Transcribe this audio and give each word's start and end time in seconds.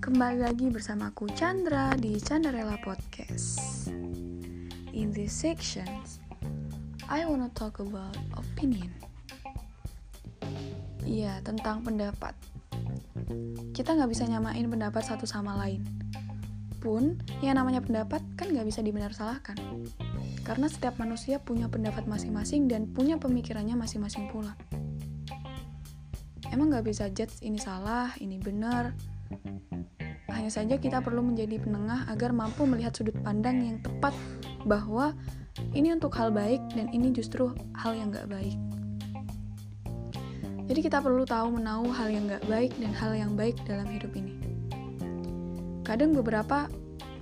Kembali 0.00 0.40
lagi 0.40 0.72
bersamaku 0.72 1.28
Chandra 1.36 1.92
di 2.00 2.16
Chandrala 2.16 2.80
Podcast. 2.80 3.92
In 4.96 5.12
this 5.12 5.36
section, 5.36 5.84
I 7.12 7.28
wanna 7.28 7.52
talk 7.52 7.76
about 7.84 8.16
opinion. 8.32 8.88
Iya, 11.04 11.44
tentang 11.44 11.84
pendapat. 11.84 12.32
Kita 13.76 14.00
nggak 14.00 14.08
bisa 14.08 14.24
nyamain 14.24 14.64
pendapat 14.64 15.04
satu 15.04 15.28
sama 15.28 15.52
lain. 15.60 15.84
Pun, 16.80 17.20
yang 17.44 17.60
namanya 17.60 17.84
pendapat 17.84 18.24
kan 18.40 18.48
nggak 18.48 18.64
bisa 18.64 18.80
dibenar 18.80 19.12
salahkan. 19.12 19.60
Karena 20.40 20.72
setiap 20.72 20.96
manusia 20.96 21.36
punya 21.36 21.68
pendapat 21.68 22.08
masing-masing 22.08 22.64
dan 22.64 22.88
punya 22.96 23.20
pemikirannya 23.20 23.76
masing-masing 23.76 24.32
pula. 24.32 24.56
Emang 26.52 26.68
nggak 26.68 26.84
bisa 26.84 27.08
judge 27.08 27.40
ini 27.40 27.56
salah, 27.56 28.12
ini 28.20 28.36
benar. 28.36 28.92
Hanya 30.28 30.52
saja 30.52 30.76
kita 30.76 31.00
perlu 31.00 31.24
menjadi 31.24 31.56
penengah 31.56 32.04
agar 32.12 32.36
mampu 32.36 32.68
melihat 32.68 32.92
sudut 32.92 33.16
pandang 33.24 33.64
yang 33.64 33.80
tepat 33.80 34.12
bahwa 34.68 35.16
ini 35.72 35.96
untuk 35.96 36.12
hal 36.12 36.28
baik 36.28 36.60
dan 36.76 36.92
ini 36.92 37.08
justru 37.08 37.56
hal 37.72 37.96
yang 37.96 38.12
nggak 38.12 38.28
baik. 38.28 38.56
Jadi 40.68 40.80
kita 40.84 41.00
perlu 41.00 41.24
tahu 41.24 41.56
menahu 41.56 41.88
hal 41.88 42.12
yang 42.12 42.28
nggak 42.28 42.44
baik 42.44 42.72
dan 42.76 42.92
hal 43.00 43.12
yang 43.16 43.32
baik 43.32 43.56
dalam 43.64 43.88
hidup 43.88 44.12
ini. 44.12 44.36
Kadang 45.88 46.12
beberapa 46.12 46.68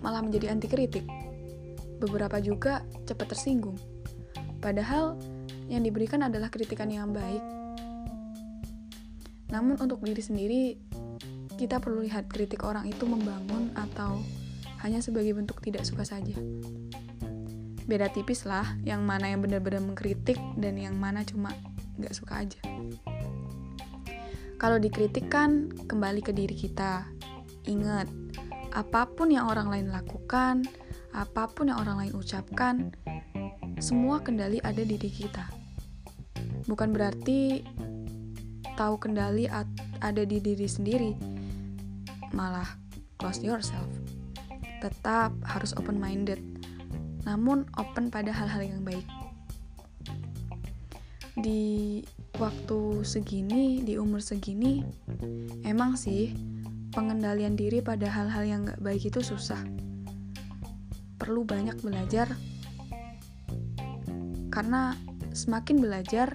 malah 0.02 0.26
menjadi 0.26 0.50
anti 0.50 0.66
kritik, 0.66 1.06
beberapa 2.02 2.42
juga 2.42 2.82
cepat 3.06 3.30
tersinggung. 3.30 3.78
Padahal 4.58 5.14
yang 5.70 5.86
diberikan 5.86 6.26
adalah 6.26 6.50
kritikan 6.50 6.90
yang 6.90 7.14
baik 7.14 7.59
namun 9.50 9.78
untuk 9.78 10.02
diri 10.06 10.22
sendiri, 10.22 10.62
kita 11.58 11.82
perlu 11.82 12.06
lihat 12.06 12.30
kritik 12.30 12.64
orang 12.64 12.88
itu 12.88 13.04
membangun 13.04 13.74
atau 13.76 14.22
hanya 14.80 15.04
sebagai 15.04 15.36
bentuk 15.36 15.60
tidak 15.60 15.84
suka 15.84 16.08
saja. 16.08 16.34
Beda 17.84 18.08
tipis 18.08 18.46
lah, 18.46 18.64
yang 18.86 19.02
mana 19.02 19.28
yang 19.28 19.42
benar-benar 19.42 19.82
mengkritik 19.82 20.38
dan 20.56 20.78
yang 20.78 20.96
mana 20.96 21.26
cuma 21.26 21.52
nggak 21.98 22.14
suka 22.16 22.46
aja. 22.46 22.62
Kalau 24.60 24.76
dikritik 24.78 25.28
kan 25.28 25.72
kembali 25.88 26.20
ke 26.22 26.32
diri 26.32 26.54
kita. 26.54 27.08
Ingat, 27.68 28.08
apa 28.72 29.04
pun 29.04 29.28
yang 29.28 29.50
orang 29.50 29.68
lain 29.68 29.86
lakukan, 29.92 30.64
apa 31.12 31.50
pun 31.52 31.68
yang 31.68 31.80
orang 31.82 32.06
lain 32.06 32.14
ucapkan, 32.16 32.94
semua 33.80 34.20
kendali 34.24 34.60
ada 34.64 34.80
di 34.80 34.96
diri 34.96 35.10
kita. 35.10 35.44
Bukan 36.68 36.92
berarti 36.92 37.64
tahu 38.76 39.00
kendali 39.00 39.46
ada 40.00 40.22
di 40.22 40.38
diri 40.38 40.66
sendiri, 40.66 41.12
malah 42.34 42.66
close 43.16 43.42
yourself. 43.42 43.88
Tetap 44.80 45.34
harus 45.44 45.76
open 45.76 46.00
minded, 46.00 46.40
namun 47.28 47.68
open 47.76 48.08
pada 48.08 48.32
hal-hal 48.32 48.64
yang 48.64 48.80
baik. 48.80 49.04
Di 51.40 52.00
waktu 52.40 53.04
segini, 53.04 53.84
di 53.84 54.00
umur 54.00 54.24
segini, 54.24 54.80
emang 55.64 56.00
sih 56.00 56.32
pengendalian 56.90 57.54
diri 57.54 57.84
pada 57.84 58.08
hal-hal 58.08 58.44
yang 58.48 58.60
gak 58.66 58.80
baik 58.80 59.08
itu 59.08 59.20
susah. 59.20 59.60
Perlu 61.20 61.44
banyak 61.44 61.76
belajar, 61.84 62.32
karena 64.48 64.96
semakin 65.36 65.76
belajar 65.78 66.34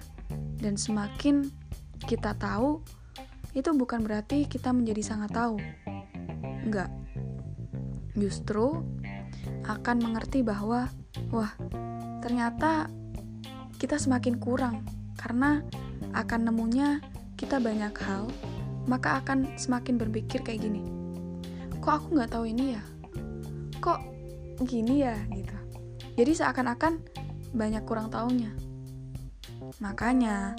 dan 0.62 0.78
semakin 0.78 1.50
kita 2.06 2.38
tahu, 2.38 2.80
itu 3.52 3.68
bukan 3.74 4.06
berarti 4.06 4.46
kita 4.46 4.70
menjadi 4.70 5.02
sangat 5.02 5.34
tahu. 5.34 5.58
Enggak. 6.62 6.88
Justru 8.14 8.80
akan 9.66 9.96
mengerti 10.00 10.46
bahwa, 10.46 10.86
wah, 11.34 11.52
ternyata 12.22 12.86
kita 13.76 13.98
semakin 14.00 14.38
kurang 14.38 14.86
karena 15.18 15.60
akan 16.14 16.48
nemunya 16.48 17.02
kita 17.36 17.60
banyak 17.60 17.92
hal, 17.92 18.30
maka 18.88 19.20
akan 19.20 19.58
semakin 19.58 20.00
berpikir 20.00 20.40
kayak 20.40 20.64
gini. 20.64 20.80
Kok 21.82 21.92
aku 21.92 22.06
nggak 22.16 22.32
tahu 22.32 22.44
ini 22.48 22.78
ya? 22.78 22.82
Kok 23.82 24.00
gini 24.64 25.04
ya 25.04 25.18
gitu. 25.34 25.56
Jadi 26.16 26.32
seakan-akan 26.32 26.92
banyak 27.52 27.84
kurang 27.84 28.08
tahunya. 28.08 28.50
Makanya 29.84 30.56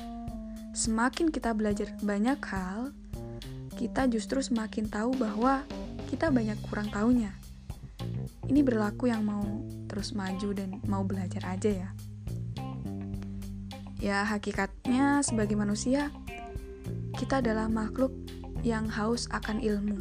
semakin 0.77 1.33
kita 1.33 1.57
belajar 1.57 1.89
banyak 2.05 2.37
hal, 2.53 2.93
kita 3.73 4.05
justru 4.05 4.45
semakin 4.45 4.85
tahu 4.85 5.17
bahwa 5.17 5.65
kita 6.05 6.29
banyak 6.29 6.53
kurang 6.69 6.93
tahunya. 6.93 7.33
Ini 8.45 8.61
berlaku 8.61 9.09
yang 9.09 9.25
mau 9.25 9.41
terus 9.89 10.13
maju 10.13 10.53
dan 10.53 10.77
mau 10.85 11.01
belajar 11.01 11.41
aja 11.49 11.81
ya. 11.81 11.89
Ya, 13.97 14.21
hakikatnya 14.21 15.25
sebagai 15.25 15.57
manusia, 15.57 16.13
kita 17.17 17.41
adalah 17.41 17.65
makhluk 17.65 18.13
yang 18.61 18.85
haus 18.85 19.25
akan 19.33 19.57
ilmu. 19.57 19.97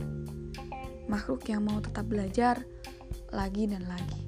Makhluk 1.08 1.48
yang 1.48 1.64
mau 1.64 1.80
tetap 1.80 2.04
belajar 2.04 2.60
lagi 3.32 3.64
dan 3.64 3.88
lagi. 3.88 4.20